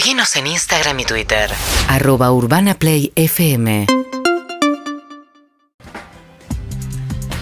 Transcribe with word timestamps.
Seguinos 0.00 0.34
en 0.36 0.46
Instagram 0.46 0.98
y 1.00 1.04
Twitter. 1.04 1.50
Arroba 1.86 2.32
Urbana 2.32 2.72
Play 2.72 3.12
FM. 3.16 3.84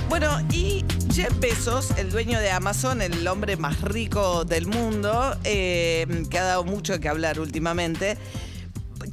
Bueno, 0.08 0.40
y 0.50 0.84
Jeff 1.14 1.38
Bezos, 1.38 1.92
el 1.98 2.10
dueño 2.10 2.40
de 2.40 2.50
Amazon, 2.50 3.00
el 3.00 3.29
hombre 3.29 3.56
más 3.56 3.80
rico 3.82 4.44
del 4.44 4.66
mundo, 4.66 5.36
eh, 5.44 6.24
que 6.29 6.38
ha 6.40 6.42
dado 6.42 6.64
mucho 6.64 6.98
que 6.98 7.08
hablar 7.08 7.38
últimamente, 7.38 8.19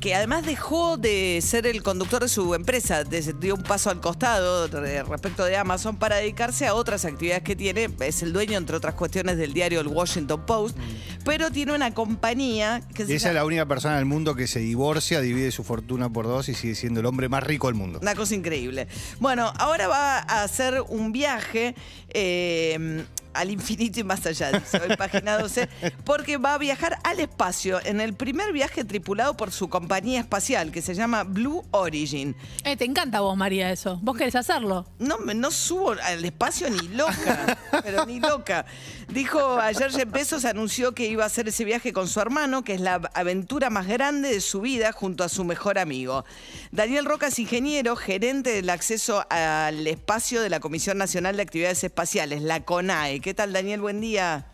que 0.06 0.14
además 0.14 0.46
dejó 0.46 0.98
de 0.98 1.40
ser 1.42 1.66
el 1.66 1.82
conductor 1.82 2.22
de 2.22 2.30
su 2.30 2.54
empresa, 2.54 3.04
dio 3.04 3.56
un 3.56 3.64
paso 3.64 3.90
al 3.90 4.02
costado 4.02 4.68
respecto 4.68 5.44
de 5.46 5.58
Amazon 5.58 5.98
para 5.98 6.18
dedicarse 6.18 6.68
a 6.68 6.76
otras 6.76 7.06
actividades 7.06 7.42
que 7.42 7.56
tiene. 7.56 7.90
Es 8.02 8.22
el 8.22 8.32
dueño, 8.32 8.56
entre 8.56 8.76
otras 8.76 8.94
cuestiones, 8.94 9.38
del 9.38 9.56
diario 9.56 9.82
El 9.82 9.88
Washington 9.88 10.46
Post, 10.46 10.78
pero 11.24 11.50
tiene 11.50 11.74
una 11.74 11.92
compañía 11.96 12.84
que 12.94 13.02
Y 13.02 13.06
se 13.08 13.16
esa 13.16 13.16
es 13.16 13.24
llama... 13.24 13.34
la 13.34 13.46
única 13.46 13.66
persona 13.66 13.96
del 13.96 14.06
mundo 14.06 14.36
que 14.36 14.46
se 14.46 14.60
divorcia, 14.60 15.22
divide 15.22 15.52
su 15.52 15.64
fortuna 15.64 16.08
por 16.08 16.28
dos 16.28 16.50
y 16.50 16.54
sigue 16.54 16.76
siendo 16.76 17.00
el 17.00 17.08
hombre 17.08 17.28
más 17.28 17.44
rico 17.44 17.66
del 17.66 17.76
mundo. 17.76 17.98
Una 18.00 18.14
cosa 18.14 18.36
increíble. 18.36 18.88
Bueno, 19.20 19.52
ahora 19.58 19.88
va 19.88 20.20
a 20.20 20.44
hacer 20.44 20.84
un 20.88 21.14
viaje 21.14 21.74
eh, 22.10 23.06
al 23.36 23.52
infinito 23.52 24.00
y 24.00 24.04
más 24.04 24.26
allá, 24.26 24.52
dice 24.52 24.82
hoy 24.82 24.96
página 24.96 25.38
12, 25.38 25.70
porque 26.04 26.38
va 26.38 26.56
a 26.56 26.58
viajar 26.58 26.98
al 27.04 27.20
espacio 27.20 27.80
en 27.86 28.02
el 28.02 28.14
primer 28.14 28.54
viaje 28.54 28.84
tripulado 28.84 29.38
por 29.38 29.52
su 29.52 29.70
compañía 29.70 30.20
espacial, 30.20 30.72
que 30.72 30.82
se 30.82 30.96
llama 30.96 31.24
Blue 31.24 31.64
Origin. 31.72 32.36
Eh, 32.64 32.78
te 32.78 32.86
encanta 32.86 33.22
vos, 33.22 33.38
María, 33.38 33.72
eso. 33.72 34.00
¿Vos 34.02 34.18
querés 34.18 34.36
hacerlo? 34.36 34.86
No, 35.00 35.18
no 35.18 35.52
subo 35.52 35.92
al 35.92 36.24
espacio 36.24 36.70
ni 36.70 36.88
loca, 36.90 37.58
pero 37.84 38.06
ni 38.06 38.20
loca. 38.20 38.66
Dijo 39.10 39.60
ayer 39.60 39.92
Jeff 39.92 40.12
Bezos 40.12 40.46
anunció 40.46 40.94
que 40.94 41.08
iba 41.08 41.24
a 41.24 41.28
hacer 41.28 41.48
ese 41.48 41.64
viaje 41.64 41.94
con 41.94 42.08
su 42.08 42.20
hermano, 42.20 42.64
que 42.64 42.74
es 42.74 42.82
la 42.82 42.96
aventura 43.14 43.70
más 43.70 43.88
grande 43.88 44.30
de 44.30 44.42
su 44.42 44.62
vida 44.62 44.92
junto 44.92 45.24
a 45.24 45.30
su 45.30 45.44
mejor 45.44 45.78
amigo. 45.78 46.26
Daniel 46.72 47.06
Roca 47.06 47.28
es 47.28 47.38
ingeniero, 47.38 47.96
gerente 47.96 48.52
del 48.52 48.70
acceso 48.70 49.26
al 49.30 49.86
espacio 49.86 50.42
de 50.42 50.50
la 50.50 50.60
Comisión 50.60 50.98
Nacional 50.98 51.36
de 51.36 51.44
Actividades 51.44 51.84
Espaciales, 51.84 52.42
la 52.42 52.62
CONAE. 52.64 53.22
¿Qué 53.26 53.34
tal, 53.34 53.52
Daniel? 53.52 53.82
Buen 53.82 54.02
día. 54.02 54.46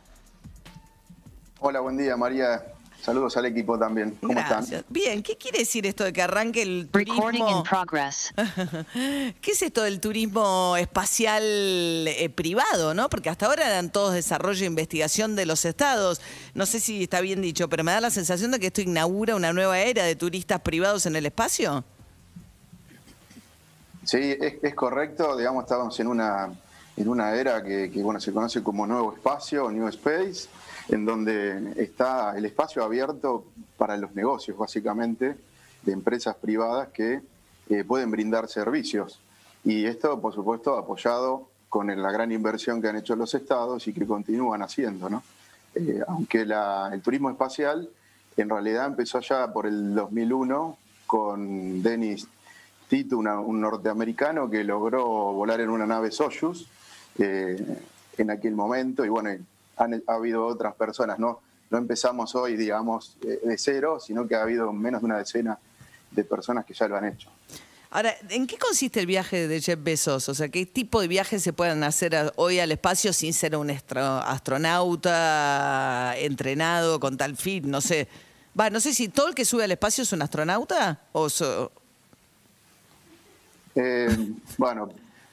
Hola, 1.60 1.82
buen 1.82 1.98
día, 1.98 2.16
María. 2.16 2.64
Saludos 3.02 3.36
al 3.36 3.48
equipo 3.48 3.78
también. 3.78 4.18
¿Cómo 4.22 4.34
Gracias. 4.34 4.72
están? 4.72 4.86
Bien, 4.88 5.22
¿qué 5.22 5.36
quiere 5.36 5.60
decir 5.60 5.86
esto 5.86 6.06
de 6.06 6.14
que 6.14 6.22
arranque 6.22 6.62
el 6.62 6.88
Recording 6.94 7.42
turismo? 7.42 7.58
in 7.58 7.64
progress. 7.64 8.34
¿Qué 9.42 9.52
es 9.52 9.62
esto 9.62 9.84
del 9.84 10.00
turismo 10.00 10.78
espacial 10.78 11.44
eh, 11.44 12.32
privado, 12.34 12.94
no? 12.94 13.10
Porque 13.10 13.30
hasta 13.30 13.48
ahora 13.48 13.68
eran 13.68 13.92
todos 13.92 14.14
desarrollo 14.14 14.64
e 14.64 14.68
investigación 14.68 15.36
de 15.36 15.46
los 15.46 15.66
estados. 15.66 16.22
No 16.54 16.66
sé 16.66 16.80
si 16.80 17.04
está 17.04 17.20
bien 17.20 17.42
dicho, 17.42 17.68
pero 17.68 17.84
me 17.84 17.92
da 17.92 18.00
la 18.00 18.10
sensación 18.10 18.52
de 18.52 18.62
que 18.62 18.68
esto 18.68 18.80
inaugura 18.80 19.36
una 19.36 19.52
nueva 19.52 19.80
era 19.80 20.06
de 20.06 20.16
turistas 20.16 20.62
privados 20.62 21.06
en 21.06 21.18
el 21.18 21.26
espacio. 21.26 21.84
Sí, 24.06 24.38
es, 24.40 24.64
es 24.64 24.76
correcto. 24.76 25.36
Digamos, 25.36 25.66
estamos 25.66 26.00
en 26.00 26.08
una, 26.08 26.54
en 27.02 27.10
una 27.10 27.34
era 27.36 27.64
que, 27.64 27.90
que, 27.92 28.02
bueno, 28.04 28.20
se 28.20 28.32
conoce 28.32 28.62
como 28.64 28.86
nuevo 28.86 29.14
espacio, 29.14 29.70
New 29.72 29.88
Space, 29.88 30.48
en 30.90 31.06
donde 31.06 31.74
está 31.82 32.38
el 32.38 32.46
espacio 32.46 32.84
abierto 32.84 33.46
para 33.78 33.98
los 33.98 34.14
negocios, 34.14 34.58
básicamente, 34.58 35.36
de 35.84 35.92
empresas 35.92 36.36
privadas 36.36 36.90
que 36.90 37.22
eh, 37.70 37.84
pueden 37.84 38.12
brindar 38.12 38.48
servicios. 38.48 39.20
Y 39.64 39.86
esto, 39.86 40.20
por 40.20 40.34
supuesto, 40.34 40.78
apoyado 40.78 41.48
con 41.70 41.88
la 41.88 42.12
gran 42.12 42.32
inversión 42.32 42.82
que 42.82 42.90
han 42.90 42.98
hecho 42.98 43.16
los 43.16 43.34
estados 43.34 43.88
y 43.88 43.94
que 43.94 44.06
continúan 44.06 44.62
haciendo, 44.62 45.10
¿no? 45.10 45.24
Eh, 45.74 46.02
aunque 46.08 46.46
la- 46.46 46.90
el 46.94 47.02
turismo 47.02 47.30
espacial 47.30 47.90
en 48.36 48.50
realidad 48.50 48.88
empezó 48.88 49.20
ya 49.22 49.52
por 49.54 49.66
el 49.66 49.96
2001 49.96 50.78
con 51.08 51.82
Dennis 51.82 52.28
Tito, 52.90 53.18
una- 53.18 53.40
un 53.40 53.62
norteamericano 53.62 54.50
que 54.50 54.64
logró 54.66 55.06
volar 55.34 55.62
en 55.62 55.70
una 55.70 55.86
nave 55.88 56.12
Soyuz 56.12 56.68
eh, 57.20 57.64
en 58.18 58.32
aquel 58.32 58.54
momento 58.56 59.04
y 59.06 59.10
bueno, 59.10 59.30
han, 59.78 60.04
ha 60.08 60.14
habido 60.14 60.46
otras 60.46 60.76
personas, 60.76 61.18
¿no? 61.20 61.40
No 61.70 61.78
empezamos 61.78 62.36
hoy, 62.36 62.58
digamos, 62.58 63.16
eh, 63.24 63.40
de 63.44 63.58
cero, 63.58 64.00
sino 64.00 64.28
que 64.28 64.36
ha 64.36 64.42
habido 64.44 64.72
menos 64.74 65.02
de 65.02 65.06
una 65.06 65.18
decena 65.18 65.58
de 66.12 66.24
personas 66.24 66.66
que 66.66 66.74
ya 66.74 66.88
lo 66.88 66.98
han 66.98 67.06
hecho. 67.06 67.30
Ahora, 67.94 68.14
¿en 68.30 68.48
qué 68.48 68.58
consiste 68.58 69.00
el 69.02 69.06
viaje 69.06 69.48
de 69.50 69.60
Jeff 69.62 69.80
Bezos? 69.82 70.30
O 70.30 70.34
sea, 70.36 70.48
¿qué 70.50 70.66
tipo 70.66 71.02
de 71.02 71.08
viajes 71.10 71.44
se 71.44 71.52
pueden 71.52 71.84
hacer 71.84 72.32
hoy 72.38 72.60
al 72.60 72.72
espacio 72.72 73.12
sin 73.12 73.34
ser 73.34 73.56
un 73.58 73.70
astro- 73.70 74.22
astronauta 74.26 76.14
entrenado 76.18 77.00
con 77.02 77.18
tal 77.18 77.36
fin? 77.36 77.70
No 77.70 77.82
sé. 77.82 78.08
Va, 78.58 78.70
no 78.70 78.80
sé 78.80 78.94
si 78.94 79.08
todo 79.10 79.28
el 79.30 79.36
que 79.36 79.44
sube 79.46 79.64
al 79.66 79.72
espacio 79.72 80.04
es 80.04 80.12
un 80.14 80.22
astronauta 80.22 81.02
o 81.12 81.30
so- 81.30 81.72
Eh, 83.76 84.10
bueno, 84.58 84.90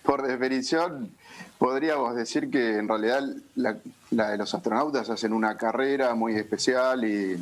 por 0.08 0.26
definición, 0.26 1.10
podríamos 1.58 2.16
decir 2.16 2.48
que 2.50 2.78
en 2.78 2.88
realidad 2.88 3.22
la, 3.56 3.76
la 4.10 4.30
de 4.30 4.38
los 4.38 4.54
astronautas 4.54 5.10
hacen 5.10 5.34
una 5.34 5.58
carrera 5.58 6.14
muy 6.14 6.34
especial 6.34 7.04
y, 7.04 7.36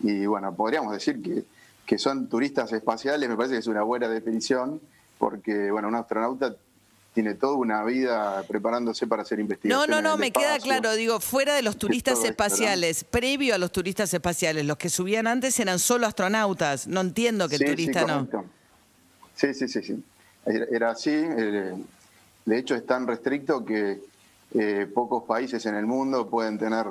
y, 0.00 0.26
bueno, 0.26 0.54
podríamos 0.54 0.92
decir 0.92 1.22
que, 1.22 1.42
que 1.86 1.96
son 1.96 2.28
turistas 2.28 2.70
espaciales, 2.74 3.30
me 3.30 3.34
parece 3.34 3.54
que 3.54 3.60
es 3.60 3.66
una 3.66 3.80
buena 3.82 4.08
definición, 4.10 4.78
porque 5.16 5.70
bueno, 5.70 5.88
un 5.88 5.94
astronauta 5.94 6.54
tiene 7.14 7.32
toda 7.32 7.54
una 7.54 7.82
vida 7.82 8.42
preparándose 8.46 9.06
para 9.06 9.22
hacer 9.22 9.38
No, 9.38 9.44
investigación. 9.44 9.90
no, 9.90 10.02
no, 10.02 10.14
el 10.14 10.20
me 10.20 10.32
queda 10.32 10.58
claro. 10.58 10.92
Digo, 10.92 11.18
fuera 11.18 11.54
de 11.54 11.62
los 11.62 11.78
turistas 11.78 12.12
esto, 12.16 12.24
¿no? 12.26 12.30
espaciales, 12.30 13.04
previo 13.04 13.54
a 13.54 13.58
los 13.58 13.72
turistas 13.72 14.12
espaciales, 14.12 14.66
los 14.66 14.76
que 14.76 14.90
subían 14.90 15.26
antes 15.26 15.58
eran 15.60 15.78
solo 15.78 16.06
astronautas. 16.06 16.86
No 16.88 17.00
entiendo 17.00 17.48
que 17.48 17.54
el 17.54 17.60
Sí, 17.60 17.64
sí, 17.68 17.70
turista 17.72 18.00
no. 18.02 18.26
correcto. 18.26 18.44
Sí, 19.34 19.54
sí, 19.54 19.66
sí, 19.66 19.82
sí. 19.82 20.04
Era 20.44 20.66
era 20.70 20.90
así. 20.90 21.10
eh, 21.14 21.72
de 22.44 22.58
hecho, 22.58 22.74
es 22.74 22.84
tan 22.84 23.06
restricto 23.06 23.64
que 23.64 24.00
eh, 24.54 24.86
pocos 24.92 25.24
países 25.24 25.64
en 25.66 25.74
el 25.76 25.86
mundo 25.86 26.28
pueden 26.28 26.58
tener 26.58 26.86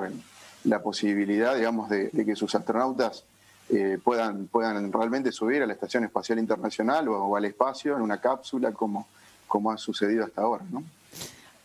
la 0.63 0.81
posibilidad, 0.81 1.55
digamos, 1.55 1.89
de, 1.89 2.09
que 2.09 2.35
sus 2.35 2.55
astronautas 2.55 3.25
eh, 3.69 3.97
puedan, 4.03 4.47
puedan 4.47 4.91
realmente 4.91 5.31
subir 5.31 5.61
a 5.61 5.67
la 5.67 5.73
Estación 5.73 6.03
Espacial 6.03 6.39
Internacional 6.39 7.07
o, 7.09 7.35
al 7.35 7.45
espacio 7.45 7.95
en 7.95 8.01
una 8.01 8.19
cápsula 8.19 8.71
como, 8.71 9.07
como 9.47 9.71
ha 9.71 9.77
sucedido 9.77 10.25
hasta 10.25 10.41
ahora, 10.41 10.63
¿no? 10.71 10.83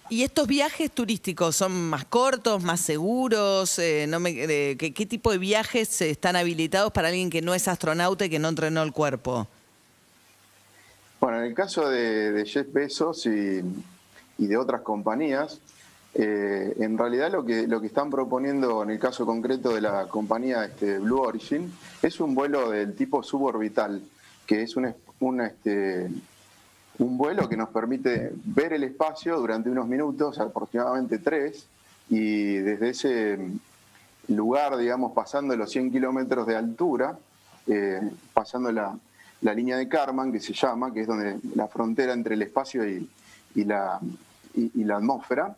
¿Y 0.08 0.22
estos 0.22 0.46
viajes 0.46 0.92
turísticos 0.92 1.56
son 1.56 1.90
más 1.90 2.04
cortos, 2.04 2.62
más 2.62 2.80
seguros? 2.80 3.76
Eh, 3.80 4.06
no 4.08 4.20
me, 4.20 4.34
¿qué, 4.34 4.92
qué 4.94 5.06
tipo 5.06 5.32
de 5.32 5.38
viajes 5.38 6.00
están 6.00 6.36
habilitados 6.36 6.92
para 6.92 7.08
alguien 7.08 7.28
que 7.28 7.42
no 7.42 7.54
es 7.54 7.66
astronauta 7.66 8.26
y 8.26 8.30
que 8.30 8.38
no 8.38 8.48
entrenó 8.48 8.84
el 8.84 8.92
cuerpo? 8.92 9.48
Bueno, 11.26 11.40
en 11.40 11.46
el 11.46 11.54
caso 11.54 11.88
de, 11.90 12.30
de 12.30 12.46
Jeff 12.46 12.72
Bezos 12.72 13.26
y, 13.26 13.60
de 14.38 14.56
otras 14.56 14.82
compañías, 14.82 15.58
eh, 16.14 16.72
en 16.78 16.96
realidad 16.96 17.32
lo 17.32 17.44
que, 17.44 17.66
lo 17.66 17.80
que 17.80 17.88
están 17.88 18.10
proponiendo 18.10 18.84
en 18.84 18.90
el 18.90 19.00
caso 19.00 19.26
concreto 19.26 19.74
de 19.74 19.80
la 19.80 20.06
compañía 20.06 20.64
este, 20.66 21.00
Blue 21.00 21.18
Origin 21.22 21.72
es 22.00 22.20
un 22.20 22.32
vuelo 22.36 22.70
del 22.70 22.94
tipo 22.94 23.24
suborbital, 23.24 24.02
que 24.46 24.62
es 24.62 24.76
un, 24.76 24.84
es- 24.84 24.94
un, 25.18 25.40
este, 25.40 26.08
un 27.00 27.18
vuelo 27.18 27.48
que 27.48 27.56
nos 27.56 27.70
permite 27.70 28.30
ver 28.44 28.74
el 28.74 28.84
espacio 28.84 29.36
durante 29.40 29.68
unos 29.68 29.88
minutos, 29.88 30.38
aproximadamente 30.38 31.18
tres, 31.18 31.66
y 32.08 32.52
desde 32.58 32.90
ese 32.90 33.38
lugar, 34.28 34.76
digamos, 34.76 35.10
pasando 35.12 35.56
los 35.56 35.72
100 35.72 35.90
kilómetros 35.90 36.46
de 36.46 36.54
altura, 36.54 37.18
eh, 37.66 38.00
pasando 38.32 38.70
la, 38.70 38.96
la 39.42 39.52
línea 39.54 39.76
de 39.76 39.88
Karman, 39.88 40.32
que 40.32 40.40
se 40.40 40.52
llama, 40.52 40.92
que 40.92 41.02
es 41.02 41.06
donde 41.06 41.38
la 41.54 41.68
frontera 41.68 42.12
entre 42.12 42.34
el 42.34 42.42
espacio 42.42 42.88
y, 42.88 43.08
y 43.54 43.64
la, 43.64 44.00
y- 44.54 44.70
y 44.80 44.84
la 44.84 44.96
atmósfera, 44.96 45.54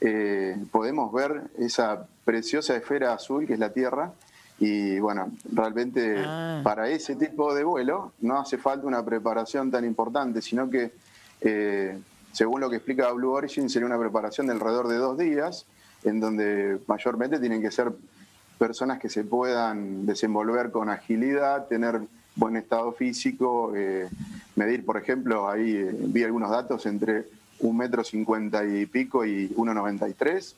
eh, 0.00 0.56
podemos 0.70 1.12
ver 1.12 1.42
esa 1.58 2.06
preciosa 2.24 2.76
esfera 2.76 3.12
azul 3.14 3.46
que 3.46 3.54
es 3.54 3.58
la 3.58 3.70
Tierra. 3.72 4.12
Y 4.58 4.98
bueno, 5.00 5.30
realmente 5.50 6.16
Ah. 6.24 6.60
para 6.62 6.88
ese 6.88 7.16
tipo 7.16 7.54
de 7.54 7.64
vuelo 7.64 8.12
no 8.20 8.38
hace 8.38 8.58
falta 8.58 8.86
una 8.86 9.04
preparación 9.04 9.70
tan 9.70 9.84
importante, 9.84 10.40
sino 10.42 10.68
que, 10.70 10.92
eh, 11.40 11.98
según 12.32 12.60
lo 12.60 12.70
que 12.70 12.76
explica 12.76 13.10
Blue 13.12 13.32
Origin, 13.32 13.68
sería 13.68 13.86
una 13.86 13.98
preparación 13.98 14.46
de 14.46 14.52
alrededor 14.52 14.88
de 14.88 14.96
dos 14.96 15.18
días, 15.18 15.66
en 16.04 16.20
donde 16.20 16.78
mayormente 16.86 17.38
tienen 17.40 17.60
que 17.62 17.70
ser 17.70 17.92
personas 18.58 18.98
que 19.00 19.08
se 19.08 19.24
puedan 19.24 20.06
desenvolver 20.06 20.70
con 20.70 20.88
agilidad, 20.90 21.66
tener 21.66 22.00
buen 22.36 22.56
estado 22.56 22.92
físico, 22.92 23.72
eh, 23.76 24.08
medir, 24.56 24.84
por 24.84 24.96
ejemplo, 24.96 25.48
ahí 25.48 25.76
eh, 25.76 25.90
vi 26.06 26.22
algunos 26.24 26.50
datos 26.50 26.86
entre 26.86 27.26
un 27.60 27.76
metro 27.76 28.02
cincuenta 28.04 28.64
y 28.64 28.86
pico 28.86 29.24
y 29.24 29.48
1,93. 29.50 30.54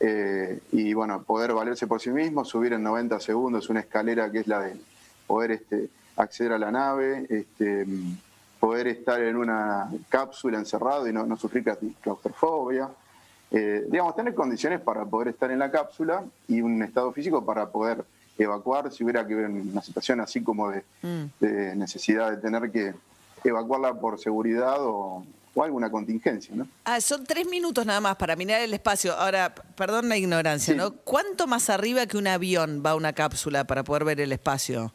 Eh, 0.00 0.58
y 0.72 0.94
bueno, 0.94 1.22
poder 1.22 1.52
valerse 1.52 1.86
por 1.86 2.00
sí 2.00 2.10
mismo, 2.10 2.44
subir 2.44 2.72
en 2.72 2.82
90 2.82 3.20
segundos 3.20 3.68
una 3.70 3.80
escalera 3.80 4.30
que 4.32 4.40
es 4.40 4.48
la 4.48 4.60
de 4.60 4.74
poder 5.26 5.52
este, 5.52 5.88
acceder 6.16 6.52
a 6.52 6.58
la 6.58 6.70
nave, 6.72 7.26
este, 7.28 7.86
poder 8.58 8.88
estar 8.88 9.20
en 9.22 9.36
una 9.36 9.88
cápsula 10.08 10.58
encerrado 10.58 11.06
y 11.08 11.12
no, 11.12 11.36
sufrir 11.36 11.64
claustro- 11.64 11.94
claustrofobia. 12.00 12.88
Eh, 13.50 13.84
digamos, 13.90 14.16
tener 14.16 14.34
condiciones 14.34 14.80
para 14.80 15.04
poder 15.04 15.28
estar 15.28 15.50
en 15.50 15.58
la 15.58 15.70
cápsula 15.70 16.24
y 16.48 16.62
un 16.62 16.82
estado 16.82 17.12
físico 17.12 17.44
para 17.44 17.68
poder 17.68 18.02
evacuar 18.38 18.90
si 18.92 19.04
hubiera 19.04 19.26
que 19.26 19.34
ver 19.34 19.46
una 19.50 19.82
situación 19.82 20.20
así 20.20 20.42
como 20.42 20.70
de, 20.70 20.82
de 21.40 21.76
necesidad 21.76 22.30
de 22.30 22.36
tener 22.38 22.70
que 22.70 22.94
evacuarla 23.44 23.94
por 23.94 24.18
seguridad 24.18 24.76
o, 24.80 25.24
o 25.54 25.62
alguna 25.64 25.90
contingencia, 25.90 26.54
¿no? 26.54 26.66
Ah, 26.84 27.00
son 27.00 27.24
tres 27.24 27.46
minutos 27.48 27.84
nada 27.84 28.00
más 28.00 28.16
para 28.16 28.34
mirar 28.36 28.60
el 28.62 28.72
espacio. 28.72 29.12
Ahora, 29.14 29.54
perdón 29.76 30.08
la 30.08 30.16
ignorancia, 30.16 30.72
Sí. 30.74 30.78
¿no? 30.78 30.92
¿Cuánto 30.92 31.46
más 31.46 31.68
arriba 31.70 32.06
que 32.06 32.16
un 32.16 32.26
avión 32.26 32.82
va 32.84 32.94
una 32.94 33.12
cápsula 33.12 33.64
para 33.64 33.84
poder 33.84 34.04
ver 34.04 34.20
el 34.20 34.32
espacio? 34.32 34.92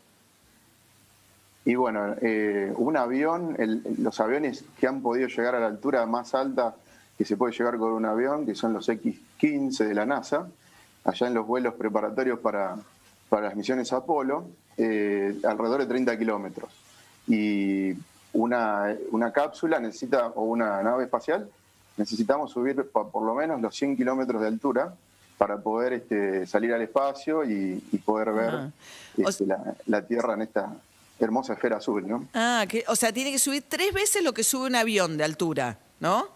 Y 1.65 1.75
bueno, 1.75 2.15
eh, 2.21 2.71
un 2.77 2.95
avión, 2.95 3.55
el- 3.59 3.83
los 3.99 4.19
aviones 4.21 4.63
que 4.79 4.87
han 4.87 5.01
podido 5.01 5.27
llegar 5.27 5.53
a 5.55 5.59
la 5.59 5.67
altura 5.67 6.05
más 6.05 6.33
alta 6.33 6.75
que 7.17 7.25
se 7.25 7.35
puede 7.35 7.51
llegar 7.53 7.77
con 7.77 7.91
un 7.91 8.05
avión, 8.05 8.45
que 8.45 8.55
son 8.55 8.73
los 8.73 8.87
X-15 8.87 9.85
de 9.85 9.93
la 9.93 10.05
NASA, 10.05 10.47
allá 11.03 11.27
en 11.27 11.33
los 11.33 11.45
vuelos 11.45 11.73
preparatorios 11.73 12.39
para, 12.39 12.77
para 13.29 13.47
las 13.47 13.55
misiones 13.55 13.91
Apolo, 13.93 14.47
eh, 14.77 15.35
alrededor 15.43 15.81
de 15.81 15.87
30 15.87 16.17
kilómetros. 16.17 16.71
Y 17.27 17.93
una, 18.33 18.95
una 19.11 19.31
cápsula 19.31 19.79
necesita, 19.79 20.27
o 20.27 20.43
una 20.43 20.81
nave 20.83 21.05
espacial, 21.05 21.49
necesitamos 21.97 22.51
subir 22.51 22.89
por 22.91 23.23
lo 23.23 23.33
menos 23.35 23.61
los 23.61 23.75
100 23.75 23.97
kilómetros 23.97 24.41
de 24.41 24.47
altura 24.47 24.93
para 25.37 25.57
poder 25.57 25.93
este, 25.93 26.47
salir 26.47 26.73
al 26.73 26.81
espacio 26.81 27.43
y, 27.43 27.83
y 27.91 27.97
poder 27.97 28.31
ver 28.33 28.53
Ah. 28.53 28.69
Este, 29.17 29.45
la, 29.45 29.75
la 29.87 30.05
Tierra 30.05 30.33
en 30.35 30.43
esta 30.43 30.75
hermosa 31.19 31.53
esfera 31.53 31.77
azul, 31.77 32.07
¿no? 32.07 32.27
Ah, 32.33 32.65
que, 32.69 32.83
o 32.87 32.95
sea, 32.95 33.11
tiene 33.11 33.31
que 33.31 33.39
subir 33.39 33.63
tres 33.67 33.91
veces 33.93 34.23
lo 34.23 34.33
que 34.33 34.43
sube 34.43 34.67
un 34.67 34.75
avión 34.75 35.17
de 35.17 35.23
altura, 35.23 35.79
¿no? 35.99 36.27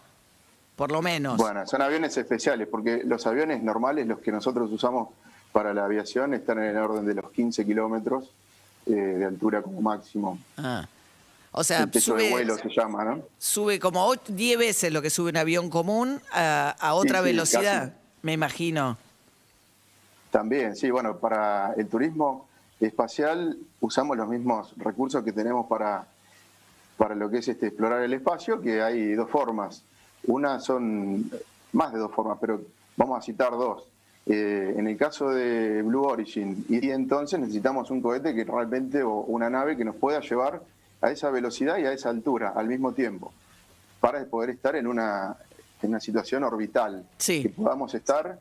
Por 0.75 0.91
lo 0.91 1.01
menos. 1.01 1.37
Bueno, 1.37 1.67
son 1.67 1.81
aviones 1.83 2.17
especiales, 2.17 2.67
porque 2.67 3.03
los 3.05 3.27
aviones 3.27 3.61
normales, 3.61 4.07
los 4.07 4.19
que 4.19 4.31
nosotros 4.31 4.71
usamos 4.71 5.09
para 5.51 5.73
la 5.73 5.85
aviación, 5.85 6.33
están 6.33 6.59
en 6.59 6.65
el 6.65 6.77
orden 6.77 7.05
de 7.05 7.13
los 7.15 7.31
15 7.31 7.65
kilómetros 7.65 8.29
eh, 8.85 8.91
de 8.91 9.25
altura 9.25 9.61
como 9.61 9.81
máximo. 9.81 10.39
Ah. 10.57 10.87
O 11.53 11.63
sea, 11.63 11.83
el 11.83 11.91
techo 11.91 12.15
de 12.15 12.21
sube, 12.21 12.31
vuelo 12.31 12.57
se 12.57 12.69
llama, 12.69 13.03
¿no? 13.03 13.19
sube 13.37 13.77
como 13.79 14.05
ocho- 14.05 14.31
10 14.31 14.57
veces 14.57 14.93
lo 14.93 15.01
que 15.01 15.09
sube 15.09 15.31
un 15.31 15.37
avión 15.37 15.69
común 15.69 16.21
a, 16.31 16.69
a 16.79 16.93
otra 16.93 17.19
sí, 17.19 17.25
velocidad, 17.25 17.89
casi. 17.89 17.93
me 18.21 18.31
imagino. 18.33 18.97
También, 20.31 20.77
sí, 20.77 20.89
bueno, 20.89 21.17
para 21.17 21.73
el 21.73 21.87
turismo 21.89 22.47
espacial 22.79 23.57
usamos 23.81 24.15
los 24.15 24.29
mismos 24.29 24.73
recursos 24.77 25.23
que 25.25 25.33
tenemos 25.33 25.67
para, 25.67 26.05
para 26.97 27.15
lo 27.15 27.29
que 27.29 27.39
es 27.39 27.47
este, 27.49 27.67
explorar 27.67 28.01
el 28.01 28.13
espacio, 28.13 28.61
que 28.61 28.81
hay 28.81 29.13
dos 29.13 29.29
formas. 29.29 29.83
Una 30.27 30.59
son 30.61 31.29
más 31.73 31.91
de 31.91 31.99
dos 31.99 32.11
formas, 32.13 32.37
pero 32.39 32.61
vamos 32.95 33.19
a 33.19 33.21
citar 33.21 33.51
dos. 33.51 33.83
Eh, 34.27 34.75
en 34.77 34.87
el 34.87 34.97
caso 34.97 35.29
de 35.29 35.81
Blue 35.81 36.03
Origin, 36.03 36.63
y 36.69 36.89
entonces 36.91 37.39
necesitamos 37.39 37.89
un 37.89 38.01
cohete 38.01 38.35
que 38.35 38.43
realmente, 38.43 39.01
o 39.01 39.21
una 39.21 39.49
nave 39.49 39.75
que 39.75 39.83
nos 39.83 39.95
pueda 39.95 40.19
llevar 40.21 40.61
a 41.01 41.09
esa 41.11 41.31
velocidad 41.31 41.77
y 41.79 41.85
a 41.85 41.91
esa 41.93 42.09
altura 42.09 42.53
al 42.55 42.67
mismo 42.67 42.93
tiempo, 42.93 43.33
para 43.99 44.23
poder 44.25 44.51
estar 44.51 44.75
en 44.75 44.85
una, 44.85 45.35
en 45.81 45.89
una 45.89 45.99
situación 45.99 46.43
orbital, 46.43 47.03
Sí. 47.17 47.41
que 47.41 47.49
podamos 47.49 47.93
estar 47.95 48.37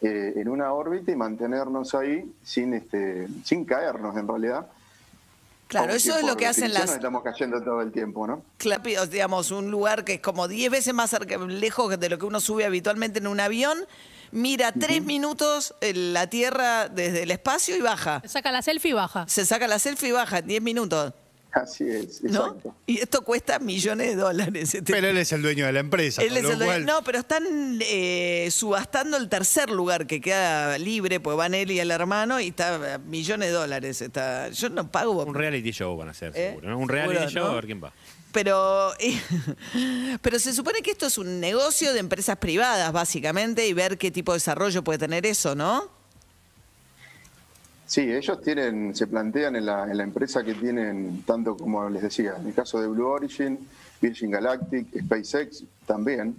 eh, 0.00 0.34
en 0.36 0.48
una 0.48 0.72
órbita 0.72 1.10
y 1.10 1.16
mantenernos 1.16 1.94
ahí 1.96 2.32
sin, 2.44 2.74
este, 2.74 3.26
sin 3.44 3.64
caernos 3.64 4.16
en 4.16 4.28
realidad. 4.28 4.66
Claro, 5.66 5.86
Aunque 5.86 5.96
eso 5.96 6.16
es 6.16 6.24
lo 6.24 6.36
que 6.36 6.46
hacen 6.46 6.72
las... 6.72 6.82
nos 6.86 6.94
estamos 6.94 7.24
cayendo 7.24 7.60
todo 7.60 7.80
el 7.82 7.90
tiempo, 7.90 8.26
¿no? 8.28 8.42
Claro, 8.58 9.06
digamos, 9.06 9.50
un 9.50 9.72
lugar 9.72 10.04
que 10.04 10.14
es 10.14 10.20
como 10.20 10.46
10 10.46 10.70
veces 10.70 10.94
más 10.94 11.16
lejos 11.48 11.98
de 11.98 12.08
lo 12.08 12.18
que 12.18 12.26
uno 12.26 12.38
sube 12.38 12.64
habitualmente 12.64 13.18
en 13.18 13.26
un 13.26 13.40
avión, 13.40 13.76
mira 14.32 14.72
tres 14.72 15.02
minutos 15.02 15.74
en 15.80 16.12
la 16.12 16.26
Tierra 16.28 16.88
desde 16.88 17.22
el 17.24 17.30
espacio 17.30 17.76
y 17.76 17.80
baja. 17.80 18.20
Se 18.22 18.28
saca 18.28 18.52
la 18.52 18.62
selfie 18.62 18.90
y 18.90 18.94
baja. 18.94 19.26
Se 19.28 19.44
saca 19.46 19.66
la 19.68 19.78
selfie 19.78 20.08
y 20.08 20.12
baja 20.12 20.38
en 20.38 20.46
10 20.46 20.62
minutos, 20.62 21.12
Así 21.52 21.88
es, 21.88 22.22
¿no? 22.22 22.48
exacto. 22.48 22.74
Y 22.86 22.98
esto 23.00 23.22
cuesta 23.22 23.58
millones 23.58 24.08
de 24.08 24.16
dólares. 24.16 24.74
este- 24.74 24.92
Pero 24.92 25.06
él 25.08 25.16
es 25.16 25.32
el 25.32 25.40
dueño 25.40 25.64
de 25.64 25.72
la 25.72 25.80
empresa. 25.80 26.20
Él 26.20 26.28
con 26.28 26.36
es 26.36 26.42
lo 26.42 26.50
el 26.50 26.58
dueño- 26.58 26.70
cual- 26.72 26.84
No, 26.84 27.02
pero 27.02 27.18
están 27.18 27.44
eh, 27.80 28.48
subastando 28.50 29.16
el 29.16 29.30
tercer 29.30 29.70
lugar 29.70 30.06
que 30.06 30.20
queda 30.20 30.76
libre, 30.76 31.18
pues 31.18 31.34
van 31.36 31.54
él 31.54 31.70
y 31.70 31.80
el 31.80 31.90
hermano 31.90 32.40
y 32.40 32.48
está 32.48 32.94
a 32.96 32.98
millones 32.98 33.48
de 33.48 33.54
dólares. 33.54 34.02
Está, 34.02 34.50
yo 34.50 34.68
no 34.68 34.90
pago. 34.90 35.12
Un 35.24 35.34
reality 35.34 35.70
show 35.70 35.96
van 35.96 36.08
a 36.08 36.10
hacer, 36.10 36.32
¿Eh? 36.36 36.48
seguro. 36.50 36.68
¿no? 36.68 36.78
Un 36.78 36.88
reality 36.90 37.14
Seguro, 37.14 37.30
show 37.30 37.44
¿no? 37.46 37.50
a 37.52 37.54
ver 37.54 37.64
quién 37.66 37.82
va. 37.82 37.92
Pero, 38.36 38.90
pero 40.20 40.38
se 40.38 40.52
supone 40.52 40.82
que 40.82 40.90
esto 40.90 41.06
es 41.06 41.16
un 41.16 41.40
negocio 41.40 41.94
de 41.94 42.00
empresas 42.00 42.36
privadas, 42.36 42.92
básicamente, 42.92 43.66
y 43.66 43.72
ver 43.72 43.96
qué 43.96 44.10
tipo 44.10 44.32
de 44.32 44.36
desarrollo 44.36 44.84
puede 44.84 44.98
tener 44.98 45.24
eso, 45.24 45.54
¿no? 45.54 45.84
Sí, 47.86 48.02
ellos 48.02 48.42
tienen, 48.42 48.94
se 48.94 49.06
plantean 49.06 49.56
en 49.56 49.64
la, 49.64 49.90
empresa 50.04 50.44
que 50.44 50.52
tienen, 50.52 51.22
tanto 51.22 51.56
como 51.56 51.88
les 51.88 52.02
decía, 52.02 52.34
en 52.38 52.48
el 52.48 52.52
caso 52.52 52.78
de 52.78 52.88
Blue 52.88 53.06
Origin, 53.06 53.58
Virgin 54.02 54.30
Galactic, 54.30 54.86
SpaceX 55.00 55.64
también, 55.86 56.36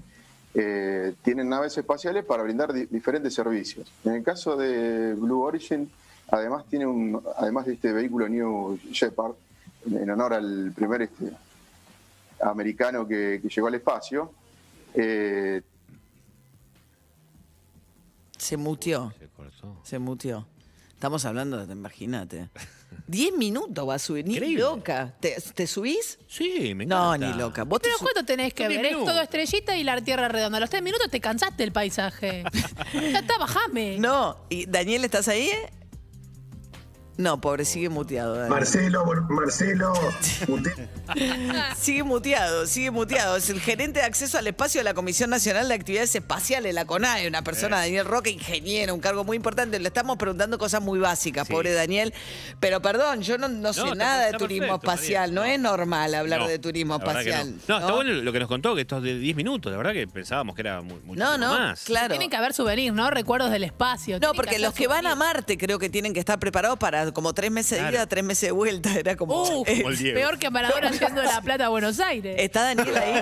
eh, 0.53 1.15
tienen 1.23 1.49
naves 1.49 1.79
espaciales 1.79 2.23
para 2.25 2.43
brindar 2.43 2.73
di- 2.73 2.85
diferentes 2.85 3.33
servicios. 3.33 3.91
En 4.05 4.13
el 4.13 4.23
caso 4.23 4.55
de 4.55 5.15
Blue 5.15 5.41
Origin, 5.41 5.89
además 6.27 6.63
tiene 6.69 6.85
un, 6.85 7.23
además 7.37 7.65
de 7.65 7.73
este 7.73 7.91
vehículo 7.91 8.29
New 8.29 8.77
Shepard, 8.91 9.33
en 9.87 10.11
honor 10.11 10.35
al 10.35 10.71
primer 10.75 11.01
este, 11.01 11.31
americano 12.41 13.07
que, 13.07 13.39
que 13.41 13.49
llegó 13.49 13.67
al 13.67 13.75
espacio, 13.75 14.33
eh, 14.93 15.61
Se 18.37 18.55
mutió, 18.57 19.13
Se 19.19 19.27
cortó. 19.27 19.77
se 19.83 19.99
mutió. 19.99 20.47
Estamos 20.93 21.25
hablando, 21.25 21.65
de- 21.65 21.73
imagínate. 21.73 22.49
Diez 23.07 23.33
minutos 23.35 23.87
va 23.87 23.95
a 23.95 23.99
subir, 23.99 24.25
ni 24.25 24.33
Increíble. 24.35 24.61
loca. 24.63 25.13
¿Te, 25.19 25.35
te 25.53 25.67
subís? 25.67 26.17
Sí, 26.27 26.73
me 26.75 26.85
No, 26.85 27.13
encanta. 27.15 27.35
ni 27.35 27.41
loca. 27.41 27.63
¿Vos 27.63 27.81
te 27.81 27.89
Pero 27.89 27.97
¿cuánto 27.99 28.25
tenés 28.25 28.53
que 28.53 28.67
ver? 28.67 28.77
Es 28.77 28.91
minutos. 28.91 29.13
todo 29.13 29.21
estrellita 29.21 29.75
y 29.77 29.83
la 29.83 29.99
tierra 30.01 30.27
redonda. 30.27 30.57
A 30.57 30.61
los 30.61 30.69
tres 30.69 30.81
minutos 30.81 31.09
te 31.09 31.19
cansaste 31.19 31.63
del 31.63 31.71
paisaje. 31.71 32.43
ya 32.93 33.19
está, 33.19 33.37
bajame. 33.37 33.97
No, 33.99 34.37
y 34.49 34.65
Daniel, 34.65 35.03
¿estás 35.05 35.27
ahí? 35.27 35.49
No, 37.17 37.41
pobre, 37.41 37.65
sigue 37.65 37.89
muteado. 37.89 38.47
Marcelo, 38.47 39.03
Marcelo, 39.29 39.91
Sigue 41.77 42.03
muteado, 42.03 42.65
sigue 42.67 42.91
muteado. 42.91 43.37
Es 43.37 43.49
el 43.49 43.59
gerente 43.61 43.99
de 44.01 44.05
acceso 44.05 44.37
al 44.37 44.45
espacio 44.47 44.79
de 44.81 44.83
la 44.83 44.93
Comisión 44.93 45.29
Nacional 45.29 45.67
de 45.67 45.73
Actividades 45.73 46.13
Espaciales, 46.15 46.73
la 46.73 46.85
CONAE, 46.85 47.27
una 47.27 47.43
persona, 47.43 47.77
Daniel 47.77 48.05
Roque, 48.05 48.29
ingeniero, 48.29 48.93
un 48.93 48.99
cargo 48.99 49.23
muy 49.23 49.35
importante. 49.37 49.79
Le 49.79 49.87
estamos 49.87 50.17
preguntando 50.17 50.57
cosas 50.57 50.81
muy 50.81 50.99
básicas, 50.99 51.47
Sí. 51.47 51.53
pobre 51.53 51.73
Daniel. 51.73 52.13
Pero 52.59 52.81
perdón, 52.81 53.21
yo 53.21 53.37
no, 53.37 53.47
no 53.47 53.73
sé 53.73 53.81
está- 53.81 53.95
nada 53.95 54.25
de 54.31 54.37
turismo 54.37 54.67
perfecto, 54.79 54.91
espacial. 54.91 55.33
No, 55.33 55.43
es 55.43 55.59
normal 55.59 56.13
hablar 56.13 56.41
No, 56.41 56.47
de 56.47 56.59
turismo 56.59 56.95
espacial. 56.97 57.55
No, 57.67 57.75
No, 57.75 57.79
está 57.79 57.93
bueno 57.93 58.11
lo 58.13 58.31
que 58.33 58.39
nos 58.39 58.47
contó, 58.47 58.75
que 58.75 58.81
esto 58.81 58.97
es 58.97 59.03
de 59.03 59.17
10 59.19 59.35
minutos. 59.35 59.71
La 59.71 59.77
verdad 59.77 59.93
que 59.93 60.07
pensábamos 60.07 60.55
que 60.55 60.61
era 60.61 60.81
muy, 60.81 60.99
mucho 61.03 61.19
No, 61.19 61.37
no, 61.37 61.51
más. 61.57 61.83
claro. 61.83 62.09
Tienen 62.09 62.29
que 62.29 62.37
haber 62.37 62.53
souvenirs, 62.53 62.93
¿no? 62.95 63.09
Recuerdos 63.09 63.49
del 63.51 63.63
espacio. 63.63 64.19
No, 64.19 64.33
porque 64.33 64.59
los 64.59 64.73
que 64.73 64.87
van 64.87 65.05
a. 65.05 65.17
Marte 65.17 65.57
creo 65.57 65.79
que 65.79 65.89
tienen 65.89 66.13
que 66.13 66.19
estar 66.19 66.37
preparados 66.37 66.77
para 66.77 67.06
como 67.13 67.33
tres 67.33 67.51
meses 67.51 67.71
de 67.71 67.77
Claro. 67.77 67.95
ida, 67.97 68.07
tres 68.07 68.23
meses 68.23 68.47
de 68.47 68.51
vuelta. 68.51 68.93
Era 68.97 69.15
como. 69.15 69.43
Uh, 69.43 69.63
eh, 69.67 69.77
Como 69.83 69.89
el 69.89 69.97
Diego. 69.97 70.15
peor 70.19 70.39
que 70.39 70.49
Maradona 70.49 70.91
yendo 70.91 71.21
de 71.21 71.27
La 71.27 71.41
Plata 71.41 71.65
a 71.65 71.69
Buenos 71.69 71.99
Aires. 71.99 72.35
¿Está 72.39 72.63
Daniel 72.73 72.97
ahí? 72.97 73.21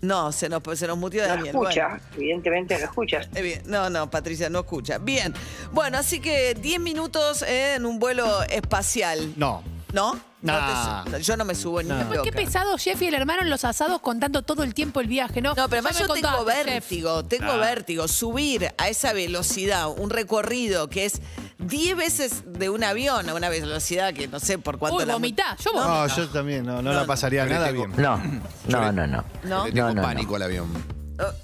No, 0.00 0.32
se 0.32 0.50
nos, 0.50 0.62
se 0.78 0.86
nos 0.86 0.98
mutió 0.98 1.22
Daniel. 1.26 1.48
escucha, 1.54 1.88
Bueno. 1.88 2.02
evidentemente 2.16 2.78
lo 2.78 2.84
escuchas. 2.84 3.28
Eh, 3.34 3.40
bien. 3.40 3.62
No, 3.64 3.88
no, 3.88 4.10
Patricia, 4.10 4.50
no 4.50 4.60
escucha. 4.60 4.98
Bien. 4.98 5.32
Bueno, 5.72 5.96
así 5.96 6.20
que 6.20 6.54
10 6.54 6.78
minutos 6.78 7.40
eh, 7.42 7.76
en 7.76 7.86
un 7.86 7.98
vuelo 7.98 8.42
espacial. 8.44 9.32
No. 9.36 9.62
¿No? 9.94 10.18
Nah. 10.42 11.04
No 11.04 11.10
te 11.12 11.16
su- 11.18 11.22
yo 11.22 11.36
no 11.38 11.44
me 11.46 11.54
subo 11.54 11.80
ni 11.82 11.88
Nah. 11.88 12.10
Qué 12.10 12.16
loca. 12.16 12.30
pesado 12.32 12.76
Jeff 12.76 13.00
y 13.00 13.06
el 13.06 13.14
hermano 13.14 13.40
en 13.42 13.48
los 13.48 13.64
asados 13.64 14.00
contando 14.02 14.42
todo 14.42 14.62
el 14.62 14.74
tiempo 14.74 15.00
el 15.00 15.06
viaje, 15.06 15.40
¿no? 15.40 15.50
No, 15.54 15.68
pero 15.70 15.80
Ya 15.82 15.88
además 15.88 15.94
me 15.94 16.00
yo 16.00 16.12
tengo 16.12 16.36
contaste, 16.36 16.64
Jeff. 16.64 16.66
vértigo, 16.90 17.24
tengo 17.24 17.52
Ah. 17.52 17.56
vértigo. 17.56 18.08
Subir 18.08 18.74
a 18.76 18.88
esa 18.90 19.14
velocidad, 19.14 19.88
un 19.96 20.10
recorrido 20.10 20.90
que 20.90 21.06
es 21.06 21.22
10 21.66 21.96
veces 21.96 22.42
de 22.46 22.68
un 22.70 22.84
avión 22.84 23.28
a 23.28 23.34
una 23.34 23.48
velocidad 23.48 24.12
que 24.14 24.28
no 24.28 24.40
sé 24.40 24.58
por 24.58 24.78
cuánto 24.78 24.98
Uy, 24.98 25.06
la- 25.06 25.14
vomitá, 25.14 25.56
yo 25.64 25.70
No, 25.72 25.78
vomito. 25.80 25.94
No, 26.08 26.16
yo 26.16 26.28
también, 26.28 26.66
no, 26.66 26.74
no, 26.76 26.82
No, 26.82 26.92
la 26.92 27.06
pasaría 27.06 27.46
nada 27.46 27.70
bien. 27.70 27.92
No, 27.96 28.20
no, 28.68 28.92
no, 28.92 29.06
no. 29.06 29.24
¿No? 29.44 29.66
Le 29.66 29.72
tengo 29.72 29.88
No, 29.88 29.94
no, 29.94 30.02
pánico 30.02 30.36
al 30.36 30.42
avión. 30.42 30.94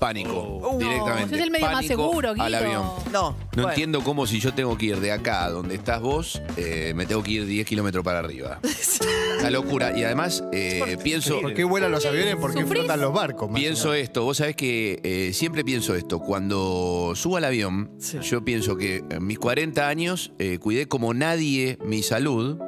Pánico, 0.00 0.32
Oh. 0.62 0.78
directamente. 0.78 1.26
No, 1.26 1.28
sos 1.30 1.38
el 1.38 1.50
medio 1.52 1.66
más 1.66 1.74
Pánico 1.76 1.94
seguro, 1.94 2.32
Guido. 2.34 2.44
al 2.44 2.54
avión. 2.56 2.82
No. 3.12 3.30
No 3.30 3.36
bueno. 3.52 3.68
entiendo 3.68 4.02
cómo 4.02 4.26
si 4.26 4.40
yo 4.40 4.52
tengo 4.52 4.76
que 4.76 4.86
ir 4.86 5.00
de 5.00 5.12
acá 5.12 5.44
a 5.44 5.50
donde 5.50 5.76
estás 5.76 6.00
vos, 6.00 6.42
eh, 6.56 6.92
me 6.96 7.06
tengo 7.06 7.22
que 7.22 7.30
ir 7.30 7.46
10 7.46 7.66
kilómetros 7.66 8.04
para 8.04 8.18
arriba. 8.18 8.58
La 9.42 9.50
locura. 9.50 9.97
Y 9.97 10.04
además, 10.04 10.44
eh, 10.52 10.97
pienso, 11.02 11.40
¿Por 11.40 11.54
qué 11.54 11.64
vuelan 11.64 11.90
los 11.92 12.04
aviones? 12.06 12.37
¿Por 12.37 12.52
qué 12.54 12.61
¿Sufrís? 12.62 12.80
flotan 12.82 13.00
los 13.00 13.12
barcos? 13.12 13.50
más 13.50 13.61
pienso 13.61 13.94
esto. 13.94 14.25
Vos 14.25 14.37
sabés 14.38 14.56
que 14.56 15.00
eh, 15.02 15.32
siempre 15.32 15.64
pienso 15.64 15.94
esto. 15.94 16.18
Cuando 16.20 17.12
subo 17.16 17.37
al 17.37 17.44
avión, 17.44 17.90
Sí. 17.99 18.18
yo 18.20 18.44
pienso 18.44 18.76
que 18.76 19.02
en 19.09 19.26
mis 19.26 19.38
40 19.38 19.88
años 19.88 20.32
eh, 20.38 20.59
cuidé 20.59 20.87
como 20.87 21.14
nadie 21.14 21.78
mi 21.85 22.02
salud. 22.02 22.59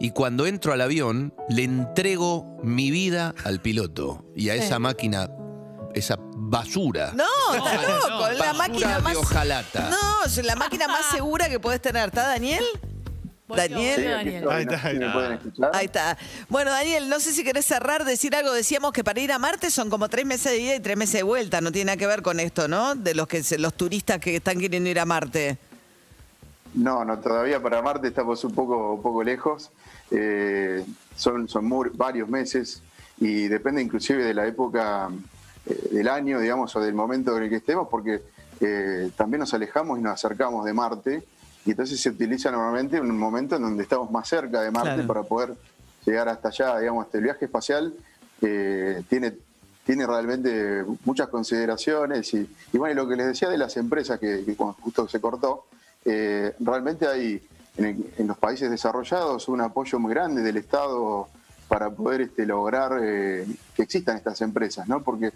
Y 0.00 0.10
cuando 0.12 0.46
entro 0.46 0.72
al 0.72 0.80
avión, 0.80 1.34
le 1.48 1.64
entrego 1.64 2.58
mi 2.62 2.90
vida 2.92 3.34
al 3.44 3.60
piloto 3.60 4.24
y 4.36 4.50
a 4.50 4.54
Sí. 4.54 4.60
esa 4.60 4.78
máquina, 4.78 5.28
esa 5.94 6.16
basura. 6.36 7.12
No, 7.16 7.24
está 7.54 7.74
loco. 7.82 8.08
la 8.08 8.52
basura 8.52 8.52
máquina 8.54 8.96
de 8.96 9.02
más. 9.02 9.16
hojalata. 9.16 9.90
No, 9.90 10.24
es 10.26 10.44
la 10.44 10.54
máquina 10.54 10.86
más 10.86 11.06
segura 11.10 11.48
que 11.48 11.58
puedes 11.58 11.80
tener. 11.82 12.06
¿Está 12.08 12.28
Daniel? 12.28 12.62
Daniel. 13.56 13.78
volvió 13.78 13.94
Sí, 13.94 14.00
aquí 14.00 14.10
Daniel. 14.10 14.34
estoy, 14.42 14.54
Ahí 14.54 14.64
no 14.66 14.72
está, 14.72 14.82
sé 14.82 14.88
ahí 14.88 14.96
si 14.96 15.02
está. 15.02 15.12
pueden 15.12 15.32
escuchar. 15.32 15.70
Ahí 15.74 15.86
está. 15.86 16.18
Bueno, 16.48 16.70
Daniel, 16.70 17.08
no 17.08 17.20
sé 17.20 17.32
si 17.32 17.44
querés 17.44 17.64
cerrar, 17.64 18.04
decir 18.04 18.34
algo. 18.36 18.52
Decíamos 18.52 18.92
que 18.92 19.02
para 19.04 19.20
ir 19.20 19.32
a 19.32 19.38
Marte 19.38 19.70
son 19.70 19.90
como 19.90 20.08
tres 20.08 20.26
meses 20.26 20.52
de 20.52 20.58
ida 20.58 20.74
y 20.76 20.80
tres 20.80 20.96
meses 20.96 21.14
de 21.14 21.22
vuelta. 21.22 21.60
No 21.60 21.72
tiene 21.72 21.86
nada 21.86 21.96
que 21.96 22.06
ver 22.06 22.22
con 22.22 22.40
esto, 22.40 22.68
¿no? 22.68 22.94
De 22.94 23.14
los 23.14 23.26
que 23.26 23.42
se- 23.42 23.58
los 23.58 23.74
turistas 23.74 24.18
que 24.18 24.36
están 24.36 24.58
queriendo 24.58 24.88
ir 24.90 25.00
a 25.00 25.04
Marte. 25.04 25.58
No, 26.74 27.04
no, 27.04 27.18
todavía 27.18 27.60
para 27.62 27.80
Marte 27.82 28.08
estamos 28.08 28.44
un 28.44 28.54
poco, 28.54 28.94
un 28.94 29.02
poco 29.02 29.22
lejos. 29.24 29.70
Eh, 30.10 30.84
son 31.16 31.48
son 31.48 31.68
varios 31.94 32.28
meses 32.28 32.82
y 33.20 33.48
depende 33.48 33.82
inclusive 33.82 34.24
de 34.24 34.32
la 34.34 34.46
época 34.46 35.08
eh, 35.66 35.88
del 35.92 36.08
año, 36.08 36.38
digamos, 36.40 36.74
o 36.76 36.80
del 36.80 36.94
momento 36.94 37.36
en 37.36 37.44
el 37.44 37.50
que 37.50 37.56
estemos, 37.56 37.88
porque 37.90 38.22
eh, 38.60 39.10
también 39.16 39.40
nos 39.40 39.52
alejamos 39.54 39.98
y 39.98 40.02
nos 40.02 40.12
acercamos 40.14 40.64
de 40.64 40.72
Marte 40.72 41.22
y 41.68 41.72
entonces 41.72 42.00
se 42.00 42.08
utiliza 42.08 42.50
normalmente 42.50 42.98
un 42.98 43.18
momento 43.18 43.56
en 43.56 43.62
donde 43.62 43.82
estamos 43.82 44.10
más 44.10 44.26
cerca 44.26 44.62
de 44.62 44.70
Marte 44.70 44.94
Claro. 44.94 45.06
para 45.06 45.22
poder 45.24 45.54
llegar 46.06 46.26
hasta 46.30 46.48
allá. 46.48 46.78
Digamos, 46.78 47.04
este, 47.04 47.18
el 47.18 47.24
viaje 47.24 47.44
espacial 47.44 47.92
eh, 48.40 49.02
tiene 49.10 49.34
tiene 49.84 50.06
realmente 50.06 50.82
muchas 51.04 51.28
consideraciones 51.28 52.32
y, 52.32 52.48
y 52.72 52.78
bueno, 52.78 52.92
y 52.92 52.96
lo 52.96 53.06
que 53.08 53.16
les 53.16 53.26
decía 53.26 53.50
de 53.50 53.58
las 53.58 53.76
empresas 53.76 54.18
que, 54.18 54.44
justo 54.82 55.08
se 55.08 55.20
cortó, 55.20 55.66
eh, 56.06 56.54
realmente 56.60 57.06
hay 57.06 57.46
en, 57.76 57.84
el- 57.84 58.10
en 58.16 58.26
los 58.28 58.38
países 58.38 58.70
desarrollados 58.70 59.46
un 59.48 59.60
apoyo 59.60 59.98
muy 59.98 60.12
grande 60.14 60.40
del 60.42 60.56
Estado 60.56 61.28
para 61.68 61.90
poder 61.90 62.22
este, 62.22 62.46
lograr 62.46 62.98
eh, 63.02 63.46
que 63.76 63.82
existan 63.82 64.16
estas 64.16 64.40
empresas, 64.40 64.88
¿no? 64.88 65.02
Porque 65.02 65.32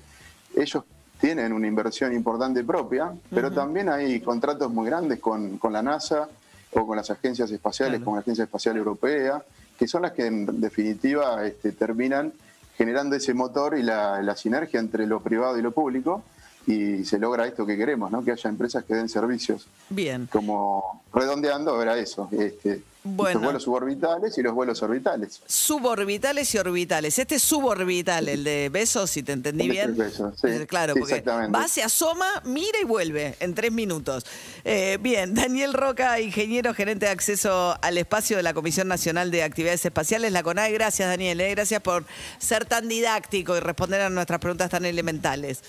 ellos 0.56 0.84
tienen 1.22 1.52
una 1.52 1.68
inversión 1.68 2.12
importante 2.12 2.64
propia, 2.64 3.12
pero 3.30 3.52
también 3.52 3.88
hay 3.88 4.20
contratos 4.20 4.72
muy 4.72 4.86
grandes 4.86 5.20
con, 5.20 5.56
con 5.56 5.72
la 5.72 5.80
NASA 5.80 6.28
o 6.72 6.84
con 6.84 6.96
las 6.96 7.08
agencias 7.12 7.48
espaciales, 7.52 8.02
con 8.02 8.14
la 8.14 8.22
Agencia 8.22 8.42
Espacial 8.42 8.76
Europea, 8.76 9.40
que 9.78 9.86
son 9.86 10.02
las 10.02 10.10
que 10.10 10.26
en 10.26 10.60
definitiva 10.60 11.46
este, 11.46 11.70
terminan 11.70 12.32
generando 12.76 13.14
ese 13.14 13.34
motor 13.34 13.78
y 13.78 13.84
la, 13.84 14.20
la 14.20 14.34
sinergia 14.34 14.80
entre 14.80 15.06
lo 15.06 15.20
privado 15.20 15.56
y 15.56 15.62
lo 15.62 15.70
público 15.70 16.24
y 16.66 17.04
se 17.04 17.20
logra 17.20 17.46
esto 17.46 17.64
que 17.64 17.76
queremos, 17.76 18.10
¿no? 18.10 18.24
que 18.24 18.32
haya 18.32 18.50
empresas 18.50 18.82
que 18.82 18.96
den 18.96 19.08
servicios 19.08 19.68
Bien. 19.90 20.26
como 20.26 21.04
redondeando 21.14 21.80
era 21.80 21.96
eso, 21.98 22.28
este, 22.32 22.82
Bueno. 23.04 23.34
los 23.40 23.42
vuelos 23.44 23.62
suborbitales 23.64 24.38
y 24.38 24.42
los 24.42 24.54
vuelos 24.54 24.80
orbitales. 24.82 25.40
Suborbitales 25.46 26.54
y 26.54 26.58
orbitales. 26.58 27.18
Este 27.18 27.34
es 27.34 27.42
suborbital, 27.42 28.28
el 28.28 28.44
de 28.44 28.68
Besos, 28.68 29.10
si 29.10 29.22
te 29.24 29.32
entendí 29.32 29.64
Este 29.64 29.72
bien. 29.72 29.90
es 29.90 29.96
Bezos, 29.96 30.34
sí. 30.40 30.46
Eh, 30.46 30.66
Claro, 30.68 30.94
Sí, 30.94 31.00
porque 31.00 31.22
va, 31.22 31.66
se 31.66 31.82
asoma, 31.82 32.26
mira 32.44 32.78
y 32.80 32.84
vuelve 32.84 33.34
en 33.40 33.54
tres 33.54 33.72
minutos. 33.72 34.24
Eh, 34.64 34.98
bien, 35.00 35.34
Daniel 35.34 35.72
Roca, 35.74 36.20
ingeniero 36.20 36.74
gerente 36.74 37.06
de 37.06 37.12
acceso 37.12 37.76
al 37.82 37.98
espacio 37.98 38.36
de 38.36 38.44
la 38.44 38.54
Comisión 38.54 38.86
Nacional 38.86 39.30
de 39.32 39.42
Actividades 39.42 39.84
Espaciales, 39.84 40.30
la 40.30 40.42
CONAE. 40.44 40.70
Gracias, 40.72 41.08
Daniel. 41.08 41.40
eh, 41.40 41.50
Gracias 41.50 41.82
por 41.82 42.04
ser 42.38 42.66
tan 42.66 42.88
didáctico 42.88 43.56
y 43.56 43.60
responder 43.60 44.00
a 44.02 44.10
nuestras 44.10 44.38
preguntas 44.38 44.70
tan 44.70 44.84
elementales. 44.84 45.60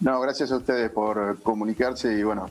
No, 0.00 0.18
gracias 0.20 0.50
a 0.50 0.56
ustedes 0.56 0.90
por 0.90 1.40
comunicarse 1.42 2.12
y 2.12 2.22
bueno, 2.22 2.50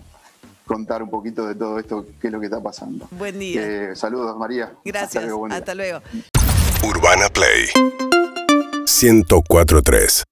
contar 0.70 1.02
un 1.02 1.10
poquito 1.10 1.48
de 1.48 1.56
todo 1.56 1.80
esto, 1.80 2.06
qué 2.22 2.28
es 2.28 2.34
lo 2.34 2.40
que 2.40 2.46
está 2.46 2.62
pasando. 2.62 3.08
Buen 3.10 3.40
día. 3.40 3.62
Eh, 3.64 3.96
saludos, 3.96 4.38
María. 4.38 4.72
Gracias. 4.86 5.16
Hasta 5.16 5.22
luego. 5.22 5.48
Hasta 5.48 5.74
luego. 5.74 6.02
Urbana 6.84 7.28
Play 7.30 7.70
1043 8.86 10.29